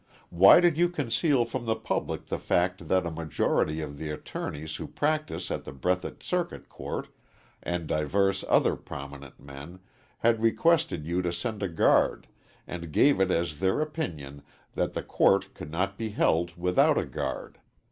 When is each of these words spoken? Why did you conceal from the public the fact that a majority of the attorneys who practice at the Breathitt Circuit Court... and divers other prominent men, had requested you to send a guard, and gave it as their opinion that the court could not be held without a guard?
Why 0.31 0.59
did 0.59 0.79
you 0.79 0.89
conceal 0.89 1.45
from 1.45 1.67
the 1.67 1.75
public 1.75 2.25
the 2.25 2.39
fact 2.39 2.87
that 2.87 3.05
a 3.05 3.11
majority 3.11 3.81
of 3.81 3.99
the 3.99 4.09
attorneys 4.09 4.77
who 4.77 4.87
practice 4.87 5.51
at 5.51 5.63
the 5.63 5.71
Breathitt 5.71 6.23
Circuit 6.23 6.69
Court... 6.69 7.09
and 7.61 7.85
divers 7.85 8.43
other 8.49 8.75
prominent 8.75 9.39
men, 9.39 9.77
had 10.17 10.41
requested 10.41 11.05
you 11.05 11.21
to 11.21 11.31
send 11.31 11.61
a 11.61 11.69
guard, 11.69 12.25
and 12.65 12.91
gave 12.91 13.19
it 13.21 13.29
as 13.29 13.59
their 13.59 13.79
opinion 13.79 14.41
that 14.73 14.95
the 14.95 15.03
court 15.03 15.53
could 15.53 15.69
not 15.69 15.99
be 15.99 16.09
held 16.09 16.57
without 16.57 16.97
a 16.97 17.05
guard? 17.05 17.59